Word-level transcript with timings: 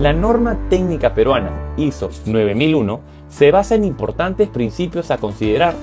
La 0.00 0.12
norma 0.12 0.58
técnica 0.68 1.14
peruana 1.14 1.74
ISO 1.76 2.10
9001 2.26 3.00
se 3.28 3.52
basa 3.52 3.76
en 3.76 3.84
importantes 3.84 4.48
principios 4.48 5.12
a 5.12 5.18
considerar, 5.18 5.76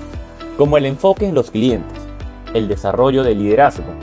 como 0.58 0.76
el 0.76 0.84
enfoque 0.84 1.26
en 1.26 1.34
los 1.34 1.50
clientes, 1.50 1.98
el 2.52 2.68
desarrollo 2.68 3.22
del 3.22 3.38
liderazgo, 3.38 3.94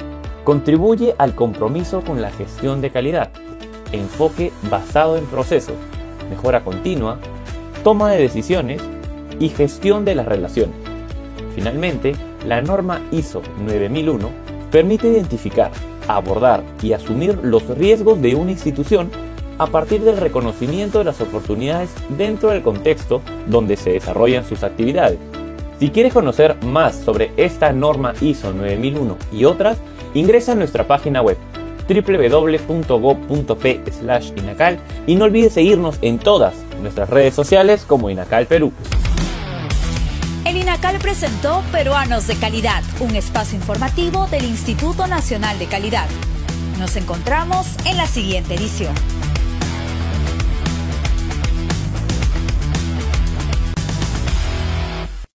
contribuye 0.43 1.13
al 1.19 1.35
compromiso 1.35 2.01
con 2.01 2.19
la 2.19 2.31
gestión 2.31 2.81
de 2.81 2.89
calidad, 2.89 3.29
enfoque 3.91 4.51
basado 4.71 5.17
en 5.17 5.27
procesos, 5.27 5.75
mejora 6.31 6.63
continua, 6.63 7.19
toma 7.83 8.11
de 8.11 8.21
decisiones 8.21 8.81
y 9.39 9.49
gestión 9.49 10.05
de 10.05 10.15
las 10.15 10.25
relaciones. 10.25 10.75
Finalmente, 11.55 12.15
la 12.47 12.61
norma 12.61 13.01
ISO 13.11 13.41
9001 13.65 14.29
permite 14.71 15.07
identificar, 15.07 15.71
abordar 16.07 16.63
y 16.81 16.93
asumir 16.93 17.37
los 17.43 17.67
riesgos 17.77 18.19
de 18.21 18.35
una 18.35 18.51
institución 18.51 19.09
a 19.57 19.65
partir 19.67 20.01
del 20.01 20.17
reconocimiento 20.17 20.99
de 20.99 21.05
las 21.05 21.21
oportunidades 21.21 21.89
dentro 22.17 22.49
del 22.49 22.63
contexto 22.63 23.21
donde 23.47 23.77
se 23.77 23.91
desarrollan 23.91 24.43
sus 24.45 24.63
actividades. 24.63 25.19
Si 25.79 25.89
quieres 25.89 26.13
conocer 26.13 26.55
más 26.63 26.95
sobre 26.95 27.31
esta 27.37 27.73
norma 27.73 28.13
ISO 28.21 28.53
9001 28.53 29.17
y 29.31 29.45
otras, 29.45 29.77
ingresa 30.13 30.51
a 30.53 30.55
nuestra 30.55 30.87
página 30.87 31.21
web 31.21 31.37
www.go.p/inacal 31.87 34.79
y 35.05 35.15
no 35.15 35.25
olvides 35.25 35.53
seguirnos 35.53 35.99
en 36.01 36.17
todas 36.17 36.55
nuestras 36.83 37.09
redes 37.09 37.33
sociales 37.33 37.85
como 37.87 38.09
Inacal 38.09 38.45
Perú. 38.45 38.71
El 40.45 40.57
INACAL 40.57 40.99
presentó 40.99 41.63
Peruanos 41.71 42.27
de 42.27 42.35
Calidad, 42.35 42.83
un 42.99 43.15
espacio 43.15 43.57
informativo 43.57 44.27
del 44.27 44.45
Instituto 44.45 45.07
Nacional 45.07 45.57
de 45.57 45.65
Calidad. 45.65 46.07
Nos 46.77 46.95
encontramos 46.95 47.67
en 47.85 47.97
la 47.97 48.07
siguiente 48.07 48.55
edición. 48.55 48.93